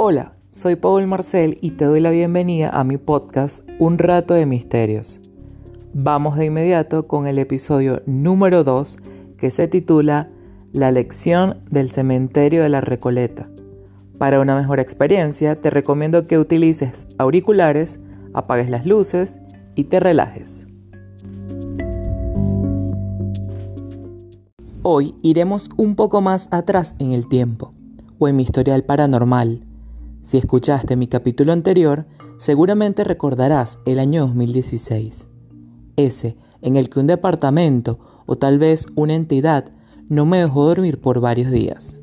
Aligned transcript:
Hola, 0.00 0.34
soy 0.50 0.76
Paul 0.76 1.08
Marcel 1.08 1.58
y 1.60 1.72
te 1.72 1.84
doy 1.84 1.98
la 1.98 2.10
bienvenida 2.10 2.68
a 2.68 2.84
mi 2.84 2.98
podcast 2.98 3.68
Un 3.80 3.98
rato 3.98 4.32
de 4.32 4.46
misterios. 4.46 5.20
Vamos 5.92 6.36
de 6.36 6.44
inmediato 6.44 7.08
con 7.08 7.26
el 7.26 7.36
episodio 7.36 8.00
número 8.06 8.62
2 8.62 8.96
que 9.38 9.50
se 9.50 9.66
titula 9.66 10.30
La 10.72 10.92
lección 10.92 11.64
del 11.68 11.90
cementerio 11.90 12.62
de 12.62 12.68
la 12.68 12.80
Recoleta. 12.80 13.48
Para 14.18 14.38
una 14.38 14.54
mejor 14.54 14.78
experiencia 14.78 15.60
te 15.60 15.68
recomiendo 15.68 16.28
que 16.28 16.38
utilices 16.38 17.08
auriculares, 17.18 17.98
apagues 18.34 18.70
las 18.70 18.86
luces 18.86 19.40
y 19.74 19.82
te 19.82 19.98
relajes. 19.98 20.68
Hoy 24.84 25.16
iremos 25.22 25.70
un 25.76 25.96
poco 25.96 26.20
más 26.20 26.46
atrás 26.52 26.94
en 27.00 27.10
el 27.10 27.28
tiempo, 27.28 27.72
o 28.20 28.28
en 28.28 28.36
mi 28.36 28.44
historial 28.44 28.84
paranormal. 28.84 29.67
Si 30.20 30.36
escuchaste 30.36 30.96
mi 30.96 31.06
capítulo 31.06 31.52
anterior, 31.52 32.06
seguramente 32.38 33.04
recordarás 33.04 33.78
el 33.86 33.98
año 33.98 34.26
2016, 34.26 35.26
ese 35.96 36.36
en 36.60 36.76
el 36.76 36.90
que 36.90 37.00
un 37.00 37.06
departamento 37.06 37.98
o 38.26 38.36
tal 38.36 38.58
vez 38.58 38.86
una 38.94 39.14
entidad 39.14 39.70
no 40.08 40.26
me 40.26 40.38
dejó 40.38 40.66
dormir 40.66 41.00
por 41.00 41.20
varios 41.20 41.50
días. 41.50 41.96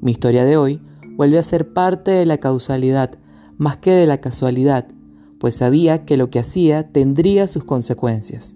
Mi 0.00 0.10
historia 0.10 0.44
de 0.44 0.56
hoy 0.56 0.80
vuelve 1.16 1.38
a 1.38 1.42
ser 1.42 1.72
parte 1.72 2.10
de 2.10 2.26
la 2.26 2.38
causalidad 2.38 3.18
más 3.56 3.76
que 3.76 3.92
de 3.92 4.06
la 4.06 4.18
casualidad, 4.18 4.88
pues 5.38 5.56
sabía 5.56 6.04
que 6.04 6.16
lo 6.16 6.30
que 6.30 6.38
hacía 6.38 6.90
tendría 6.90 7.46
sus 7.46 7.64
consecuencias. 7.64 8.54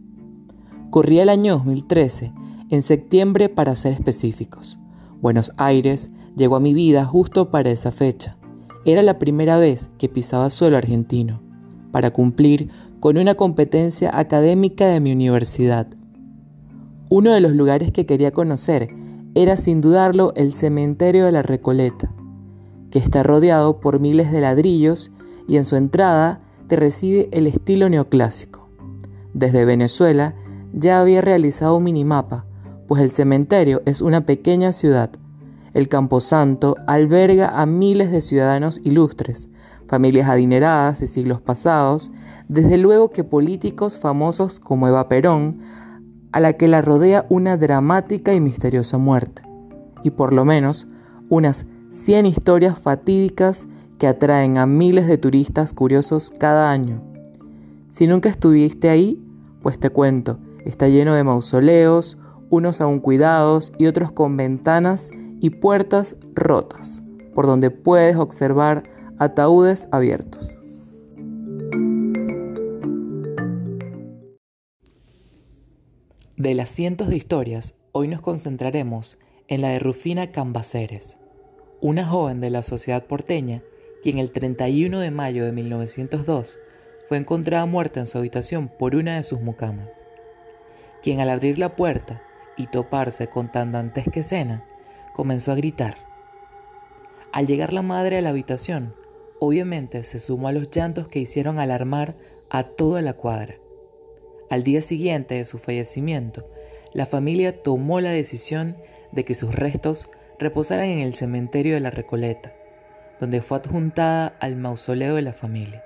Corría 0.91 1.23
el 1.23 1.29
año 1.29 1.55
2013 1.59 2.33
en 2.71 2.83
septiembre 2.83 3.49
para 3.49 3.77
ser 3.77 3.93
específicos. 3.93 4.79
Buenos 5.21 5.53
Aires 5.57 6.11
llegó 6.37 6.57
a 6.57 6.61
mi 6.61 6.73
vida 6.73 7.05
justo 7.05 7.51
para 7.51 7.71
esa 7.71 7.93
fecha. 7.93 8.38
Era 8.89 9.03
la 9.03 9.19
primera 9.19 9.59
vez 9.59 9.91
que 9.99 10.09
pisaba 10.09 10.49
suelo 10.49 10.79
argentino, 10.79 11.43
para 11.93 12.11
cumplir 12.11 12.71
con 13.01 13.19
una 13.19 13.35
competencia 13.35 14.19
académica 14.19 14.87
de 14.87 14.99
mi 14.99 15.13
universidad. 15.13 15.89
Uno 17.11 17.35
de 17.35 17.43
los 17.43 17.53
lugares 17.53 17.93
que 17.93 18.07
quería 18.07 18.31
conocer 18.31 18.89
era 19.35 19.59
sin 19.59 19.83
dudarlo 19.83 20.33
el 20.37 20.55
cementerio 20.55 21.27
de 21.27 21.33
la 21.33 21.43
Recoleta, 21.43 22.15
que 22.91 22.99
está 22.99 23.23
rodeado 23.23 23.79
por 23.79 24.01
miles 24.01 24.33
de 24.33 24.41
ladrillos 24.41 25.13
y 25.47 25.59
en 25.59 25.67
su 25.67 25.77
entrada 25.77 26.41
te 26.67 26.77
recibe 26.77 27.29
el 27.31 27.47
estilo 27.47 27.91
neoclásico. 27.91 28.71
Desde 29.35 29.67
Venezuela 29.67 30.35
ya 30.73 30.99
había 30.99 31.21
realizado 31.21 31.77
un 31.77 31.85
minimapa 31.85 32.47
pues 32.87 33.03
el 33.03 33.13
cementerio 33.13 33.83
es 33.85 34.01
una 34.01 34.25
pequeña 34.25 34.73
ciudad. 34.73 35.11
El 35.75 35.89
Camposanto 35.89 36.77
alberga 36.87 37.61
a 37.61 37.67
miles 37.67 38.11
de 38.11 38.21
ciudadanos 38.21 38.81
ilustres, 38.85 39.49
familias 39.87 40.29
adineradas 40.29 41.01
de 41.01 41.07
siglos 41.07 41.41
pasados, 41.41 42.11
desde 42.49 42.79
luego 42.79 43.11
que 43.11 43.25
políticos 43.25 43.99
famosos 43.99 44.61
como 44.61 44.89
Eva 44.89 45.09
Perón, 45.09 45.61
a 46.33 46.41
la 46.41 46.55
que 46.55 46.69
la 46.69 46.83
rodea 46.83 47.27
una 47.29 47.57
dramática 47.57 48.35
y 48.35 48.41
misteriosa 48.41 48.99
muerte, 48.99 49.43
y 50.05 50.11
por 50.11 50.33
lo 50.33 50.45
menos 50.45 50.87
unas 51.29 51.67
100 51.91 52.27
historias 52.27 52.79
fatídicas 52.79 53.69
que 53.99 54.07
atraen 54.07 54.59
a 54.59 54.67
miles 54.67 55.07
de 55.07 55.19
turistas 55.19 55.73
curiosos 55.73 56.31
cada 56.39 56.71
año. 56.71 57.03
Si 57.89 58.07
nunca 58.07 58.29
estuviste 58.29 58.91
ahí, 58.91 59.23
pues 59.63 59.79
te 59.79 59.91
cuento, 59.91 60.39
está 60.65 60.89
lleno 60.89 61.15
de 61.15 61.25
mausoleos, 61.25 62.19
unos 62.51 62.81
aún 62.81 63.01
cuidados 63.01 63.73
y 63.79 63.87
otros 63.87 64.13
con 64.13 64.37
ventanas 64.37 65.11
y 65.41 65.51
puertas 65.51 66.17
rotas, 66.35 67.03
por 67.35 67.47
donde 67.47 67.71
puedes 67.71 68.17
observar 68.17 68.85
ataúdes 69.19 69.89
abiertos. 69.93 70.57
De 76.37 76.55
las 76.55 76.71
cientos 76.71 77.09
de 77.09 77.17
historias, 77.17 77.75
hoy 77.93 78.07
nos 78.07 78.21
concentraremos 78.21 79.19
en 79.49 79.61
la 79.61 79.71
de 79.71 79.81
Rufina 79.81 80.31
Cambaceres, 80.31 81.19
una 81.81 82.07
joven 82.07 82.41
de 82.41 82.51
la 82.51 82.63
sociedad 82.63 83.07
porteña 83.07 83.63
quien 84.03 84.19
el 84.19 84.31
31 84.31 85.01
de 85.01 85.11
mayo 85.11 85.45
de 85.45 85.53
1902 85.53 86.59
fue 87.09 87.17
encontrada 87.17 87.67
muerta 87.67 88.01
en 88.01 88.07
su 88.07 88.19
habitación 88.19 88.69
por 88.69 88.95
una 88.95 89.17
de 89.17 89.23
sus 89.23 89.41
mucamas, 89.41 90.05
quien 91.03 91.21
al 91.21 91.31
abrir 91.31 91.59
la 91.59 91.75
puerta 91.75 92.23
y 92.57 92.67
toparse 92.67 93.29
con 93.29 93.51
tan 93.51 93.73
dantesca 93.73 94.21
escena, 94.21 94.65
comenzó 95.19 95.51
a 95.51 95.57
gritar. 95.57 95.97
Al 97.33 97.49
llegar 97.49 97.73
la 97.73 97.83
madre 97.83 98.19
a 98.19 98.23
la 98.23 98.31
habitación, 98.31 98.95
obviamente 99.41 100.05
se 100.05 100.21
sumó 100.21 100.47
a 100.47 100.53
los 100.53 100.71
llantos 100.71 101.09
que 101.09 101.19
hicieron 101.19 101.59
alarmar 101.59 102.15
a 102.51 102.63
toda 102.63 103.03
la 103.03 103.15
cuadra. 103.15 103.57
Al 104.49 104.63
día 104.63 104.81
siguiente 104.81 105.35
de 105.35 105.45
su 105.45 105.59
fallecimiento, 105.59 106.49
la 106.93 107.05
familia 107.05 107.65
tomó 107.65 108.01
la 108.01 108.11
decisión 108.11 108.77
de 109.11 109.25
que 109.25 109.35
sus 109.35 109.53
restos 109.53 110.09
reposaran 110.39 110.87
en 110.87 111.01
el 111.01 111.15
cementerio 111.15 111.75
de 111.75 111.81
la 111.81 111.91
Recoleta, 111.91 112.53
donde 113.19 113.43
fue 113.43 113.59
adjuntada 113.59 114.37
al 114.39 114.55
mausoleo 114.55 115.17
de 115.17 115.23
la 115.23 115.33
familia. 115.33 115.83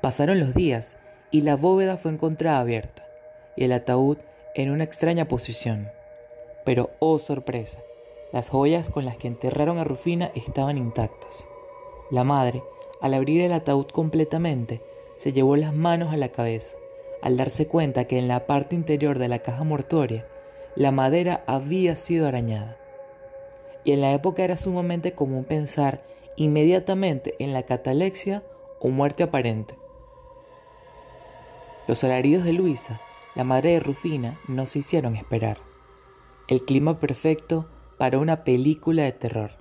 Pasaron 0.00 0.38
los 0.38 0.54
días 0.54 0.96
y 1.32 1.40
la 1.40 1.56
bóveda 1.56 1.96
fue 1.96 2.12
encontrada 2.12 2.60
abierta, 2.60 3.04
y 3.56 3.64
el 3.64 3.72
ataúd 3.72 4.18
en 4.54 4.70
una 4.70 4.84
extraña 4.84 5.26
posición. 5.26 5.88
Pero, 6.64 6.90
oh 6.98 7.18
sorpresa, 7.18 7.80
las 8.32 8.48
joyas 8.48 8.90
con 8.90 9.04
las 9.04 9.16
que 9.16 9.28
enterraron 9.28 9.78
a 9.78 9.84
Rufina 9.84 10.30
estaban 10.34 10.78
intactas. 10.78 11.48
La 12.10 12.24
madre, 12.24 12.62
al 13.00 13.14
abrir 13.14 13.40
el 13.40 13.52
ataúd 13.52 13.86
completamente, 13.86 14.82
se 15.16 15.32
llevó 15.32 15.56
las 15.56 15.74
manos 15.74 16.12
a 16.12 16.16
la 16.16 16.30
cabeza, 16.30 16.76
al 17.22 17.36
darse 17.36 17.66
cuenta 17.66 18.04
que 18.06 18.18
en 18.18 18.28
la 18.28 18.46
parte 18.46 18.74
interior 18.74 19.18
de 19.18 19.28
la 19.28 19.40
caja 19.40 19.64
mortuoria 19.64 20.26
la 20.76 20.92
madera 20.92 21.44
había 21.46 21.96
sido 21.96 22.26
arañada. 22.26 22.78
Y 23.84 23.92
en 23.92 24.00
la 24.00 24.12
época 24.12 24.44
era 24.44 24.56
sumamente 24.56 25.12
común 25.12 25.44
pensar 25.44 26.02
inmediatamente 26.36 27.34
en 27.38 27.52
la 27.52 27.64
catalexia 27.64 28.42
o 28.78 28.88
muerte 28.88 29.22
aparente. 29.22 29.74
Los 31.86 32.04
alaridos 32.04 32.44
de 32.44 32.52
Luisa 32.52 33.00
la 33.34 33.44
madre 33.44 33.70
de 33.70 33.80
Rufina 33.80 34.40
no 34.48 34.66
se 34.66 34.80
hicieron 34.80 35.14
esperar. 35.16 35.69
El 36.50 36.64
clima 36.64 36.98
perfecto 36.98 37.68
para 37.96 38.18
una 38.18 38.42
película 38.42 39.04
de 39.04 39.12
terror. 39.12 39.52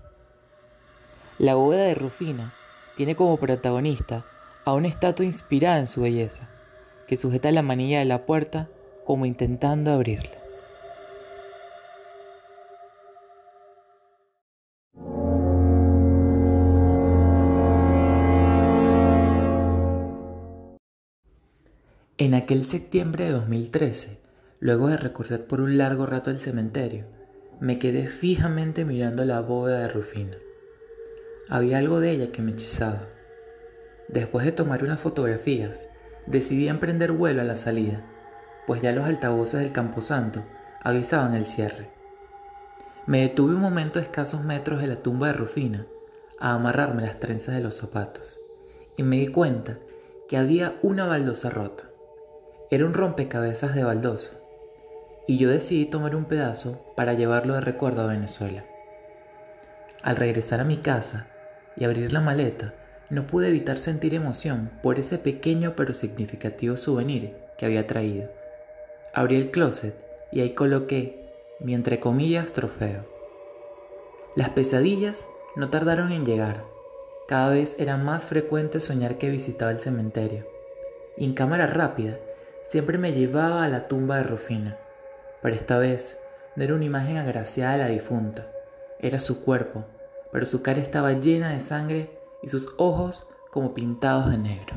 La 1.38 1.54
bóveda 1.54 1.84
de 1.84 1.94
Rufina 1.94 2.56
tiene 2.98 3.16
como 3.16 3.38
protagonista 3.38 4.26
a 4.66 4.74
una 4.74 4.88
estatua 4.88 5.24
inspirada 5.24 5.78
en 5.78 5.88
su 5.88 6.02
belleza, 6.02 6.50
que 7.08 7.16
sujeta 7.16 7.52
la 7.52 7.62
manilla 7.62 8.00
de 8.00 8.06
la 8.06 8.26
puerta 8.26 8.70
como 9.06 9.28
intentando 9.28 9.92
abrirla. 9.92 10.40
En 22.18 22.34
aquel 22.34 22.66
septiembre 22.66 23.26
de 23.26 23.32
2013, 23.34 24.29
luego 24.60 24.88
de 24.88 24.98
recorrer 24.98 25.46
por 25.46 25.62
un 25.62 25.78
largo 25.78 26.06
rato 26.06 26.32
el 26.32 26.40
cementerio, 26.40 27.06
me 27.60 27.80
quedé 27.80 28.08
fijamente 28.08 28.86
mirando 28.86 29.26
la 29.26 29.42
bóveda 29.42 29.80
de 29.80 29.90
Rufina. 29.90 30.38
Había 31.50 31.78
algo 31.78 32.00
de 32.00 32.12
ella 32.12 32.32
que 32.32 32.42
me 32.42 32.52
hechizaba. 32.52 33.08
Después 34.08 34.46
de 34.46 34.52
tomar 34.52 34.84
unas 34.84 35.00
fotografías, 35.00 35.88
decidí 36.26 36.68
emprender 36.68 37.12
vuelo 37.12 37.42
a 37.42 37.46
la 37.46 37.56
salida, 37.56 38.06
pues 38.68 38.82
ya 38.82 38.92
los 38.92 39.06
altavoces 39.06 39.60
del 39.60 39.72
Camposanto 39.72 40.44
avisaban 40.82 41.34
el 41.34 41.46
cierre. 41.46 41.90
Me 43.08 43.22
detuve 43.22 43.56
un 43.56 43.62
momento 43.62 44.00
a 44.00 44.04
escasos 44.04 44.44
metros 44.44 44.82
de 44.82 44.88
la 44.88 44.98
tumba 44.98 45.28
de 45.28 45.34
Rufina 45.34 45.86
a 46.40 46.54
amarrarme 46.54 47.02
las 47.02 47.20
trenzas 47.20 47.56
de 47.56 47.62
los 47.62 47.76
zapatos 47.76 48.38
y 48.96 49.04
me 49.04 49.18
di 49.18 49.28
cuenta 49.28 49.80
que 50.28 50.38
había 50.38 50.78
una 50.84 51.08
baldosa 51.08 51.50
rota. 51.50 51.86
Era 52.70 52.86
un 52.86 52.94
rompecabezas 52.94 53.74
de 53.74 53.84
baldosa, 53.84 54.39
y 55.30 55.38
yo 55.38 55.52
decidí 55.52 55.86
tomar 55.86 56.16
un 56.16 56.26
pedazo 56.26 56.92
para 56.96 57.14
llevarlo 57.14 57.54
de 57.54 57.62
recuerdo 57.62 58.02
a 58.02 58.08
Venezuela. 58.08 58.66
Al 60.02 60.16
regresar 60.16 60.60
a 60.60 60.64
mi 60.64 60.78
casa 60.78 61.28
y 61.76 61.84
abrir 61.84 62.12
la 62.12 62.20
maleta, 62.20 62.74
no 63.12 63.28
pude 63.28 63.50
evitar 63.50 63.78
sentir 63.78 64.16
emoción 64.16 64.72
por 64.82 64.98
ese 64.98 65.20
pequeño 65.20 65.76
pero 65.76 65.94
significativo 65.94 66.78
souvenir 66.78 67.36
que 67.60 67.68
había 67.68 67.86
traído. 67.86 68.28
Abrí 69.14 69.36
el 69.36 69.52
closet 69.52 69.94
y 70.32 70.42
ahí 70.42 70.56
coloqué 70.56 71.32
mi 71.60 71.76
entre 71.76 72.00
comillas 72.00 72.52
trofeo. 72.52 73.06
Las 74.36 74.50
pesadillas 74.50 75.28
no 75.56 75.70
tardaron 75.70 76.12
en 76.12 76.26
llegar. 76.26 76.64
Cada 77.28 77.52
vez 77.52 77.76
era 77.78 77.98
más 77.98 78.26
frecuente 78.26 78.80
soñar 78.80 79.20
que 79.20 79.30
visitaba 79.30 79.70
el 79.70 79.80
cementerio. 79.80 80.48
Y 81.18 81.26
en 81.26 81.36
cámara 81.36 81.68
rápida 81.68 82.18
siempre 82.64 82.98
me 82.98 83.12
llevaba 83.12 83.64
a 83.64 83.70
la 83.70 83.88
tumba 83.88 84.18
de 84.18 84.24
Rufina, 84.24 84.80
pero 85.42 85.56
esta 85.56 85.78
vez 85.78 86.20
no 86.56 86.64
era 86.64 86.76
una 86.76 86.86
imagen 86.86 87.18
agraciada 87.18 87.74
de 87.74 87.78
la 87.80 87.88
difunta, 87.88 88.48
era 89.00 89.20
su 89.20 89.44
cuerpo, 89.44 89.86
pero 90.32 90.46
su 90.46 90.62
cara 90.62 90.80
estaba 90.80 91.14
llena 91.14 91.52
de 91.52 91.60
sangre 91.60 92.20
y 92.44 92.50
sus 92.50 92.70
ojos 92.78 93.28
como 93.52 93.74
pintados 93.74 94.30
de 94.32 94.38
negro. 94.38 94.76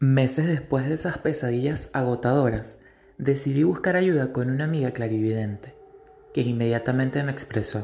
Meses 0.00 0.46
después 0.46 0.86
de 0.86 0.94
esas 0.94 1.18
pesadillas 1.18 1.90
agotadoras, 1.92 2.78
decidí 3.16 3.64
buscar 3.64 3.96
ayuda 3.96 4.32
con 4.32 4.48
una 4.48 4.62
amiga 4.62 4.92
clarividente, 4.92 5.74
que 6.32 6.42
inmediatamente 6.42 7.20
me 7.24 7.32
expresó, 7.32 7.82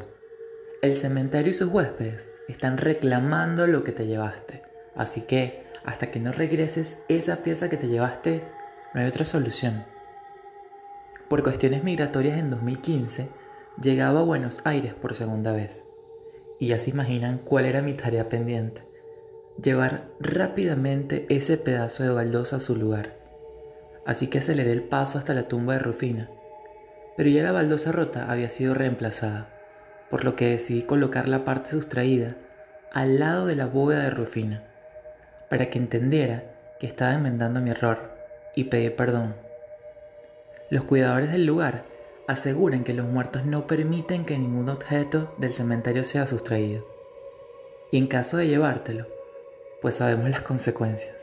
el 0.81 0.95
cementerio 0.95 1.51
y 1.51 1.55
sus 1.55 1.73
huéspedes 1.73 2.31
están 2.47 2.79
reclamando 2.79 3.67
lo 3.67 3.83
que 3.83 3.91
te 3.91 4.07
llevaste, 4.07 4.63
así 4.95 5.23
que 5.23 5.65
hasta 5.85 6.13
que 6.13 6.21
no 6.21 6.31
regreses 6.31 6.99
esa 7.09 7.43
pieza 7.43 7.69
que 7.69 7.79
te 7.79 7.89
llevaste, 7.89 8.45
no 8.95 9.01
hay 9.01 9.09
otra 9.09 9.25
solución. 9.25 9.85
Por 11.29 11.43
cuestiones 11.43 11.83
migratorias 11.83 12.39
en 12.39 12.49
2015, 12.49 13.29
llegaba 13.83 14.21
a 14.21 14.25
Buenos 14.25 14.61
Aires 14.63 14.95
por 14.95 15.17
segunda 15.17 15.51
vez, 15.51 15.83
y 16.61 16.69
ya 16.69 16.79
se 16.79 16.91
imaginan 16.91 17.39
cuál 17.39 17.65
era 17.65 17.83
mi 17.83 17.95
tarea 17.95 18.29
pendiente 18.29 18.94
llevar 19.63 20.09
rápidamente 20.21 21.27
ese 21.29 21.57
pedazo 21.57 22.03
de 22.03 22.11
baldosa 22.11 22.57
a 22.57 22.61
su 22.61 22.77
lugar. 22.77 23.17
Así 24.05 24.29
que 24.29 24.39
aceleré 24.39 24.73
el 24.73 24.83
paso 24.83 25.19
hasta 25.19 25.35
la 25.35 25.49
tumba 25.49 25.75
de 25.75 25.79
Rufina. 25.79 26.31
Pero 27.17 27.31
ya 27.31 27.43
la 27.43 27.53
baldosa 27.53 27.93
rota 27.93 28.31
había 28.31 28.51
sido 28.51 28.75
reemplazada, 28.75 29.49
por 30.11 30.25
lo 30.25 30.37
que 30.37 30.51
decidí 30.51 30.83
colocar 30.83 31.29
la 31.29 31.45
parte 31.45 31.71
sustraída 31.71 32.37
al 32.93 33.19
lado 33.19 33.47
de 33.47 33.57
la 33.57 33.67
bóveda 33.67 34.05
de 34.05 34.11
Rufina, 34.11 34.65
para 35.49 35.71
que 35.71 35.79
entendiera 35.79 36.45
que 36.81 36.87
estaba 36.87 37.15
enmendando 37.15 37.61
mi 37.61 37.71
error 37.71 38.15
y 38.55 38.65
pedí 38.65 38.91
perdón. 38.91 39.35
Los 40.71 40.85
cuidadores 40.85 41.31
del 41.31 41.47
lugar 41.47 41.85
aseguran 42.27 42.85
que 42.85 42.95
los 42.95 43.07
muertos 43.07 43.45
no 43.45 43.67
permiten 43.67 44.25
que 44.25 44.39
ningún 44.39 44.69
objeto 44.69 45.35
del 45.39 45.55
cementerio 45.55 46.05
sea 46.05 46.27
sustraído. 46.27 46.87
Y 47.93 47.99
en 47.99 48.07
caso 48.07 48.39
de 48.39 48.49
llevártelo, 48.49 49.14
pues 49.85 49.97
sabemos 49.97 50.31
las 50.31 50.41
consecuencias. 50.41 51.15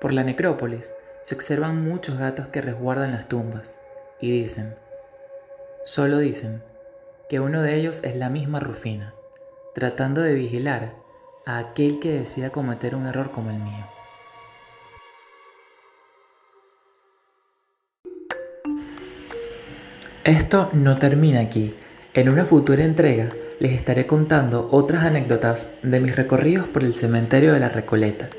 Por 0.00 0.14
la 0.14 0.24
necrópolis 0.24 0.90
se 1.20 1.34
observan 1.34 1.84
muchos 1.84 2.16
gatos 2.16 2.46
que 2.46 2.62
resguardan 2.62 3.12
las 3.12 3.28
tumbas 3.28 3.76
y 4.22 4.30
dicen, 4.30 4.74
solo 5.84 6.16
dicen, 6.16 6.62
que 7.28 7.40
uno 7.40 7.60
de 7.60 7.74
ellos 7.74 8.00
es 8.04 8.16
la 8.16 8.30
misma 8.30 8.58
Rufina, 8.58 9.12
tratando 9.74 10.22
de 10.22 10.32
vigilar 10.32 10.94
a 11.44 11.58
aquel 11.58 12.00
que 12.00 12.10
decida 12.10 12.48
cometer 12.48 12.94
un 12.94 13.06
error 13.06 13.32
como 13.32 13.50
el 13.50 13.58
mío. 13.58 13.86
Esto 20.24 20.70
no 20.72 20.98
termina 20.98 21.40
aquí. 21.40 21.76
En 22.14 22.30
una 22.30 22.46
futura 22.46 22.82
entrega 22.82 23.28
les 23.60 23.72
estaré 23.72 24.06
contando 24.06 24.68
otras 24.70 25.04
anécdotas 25.04 25.72
de 25.82 26.00
mis 26.00 26.14
recorridos 26.14 26.66
por 26.66 26.84
el 26.84 26.94
cementerio 26.94 27.52
de 27.52 27.60
la 27.60 27.68
Recoleta 27.68 28.30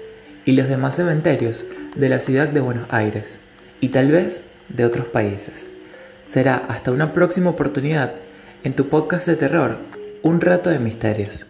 y 0.46 0.54
los 0.54 0.70
demás 0.70 0.96
cementerios 0.96 1.66
de 1.96 2.10
la 2.10 2.20
ciudad 2.20 2.48
de 2.48 2.62
Buenos 2.62 2.88
Aires 2.92 3.40
y 3.82 3.90
tal 3.90 4.12
vez 4.12 4.46
de 4.70 4.86
otros 4.86 5.08
países. 5.08 5.68
Será 6.26 6.56
hasta 6.56 6.92
una 6.92 7.14
próxima 7.14 7.50
oportunidad 7.50 8.16
en 8.64 8.76
tu 8.76 8.88
podcast 8.88 9.28
de 9.28 9.36
terror, 9.36 9.78
Un 10.22 10.42
rato 10.42 10.70
de 10.70 10.80
misterios. 10.80 11.48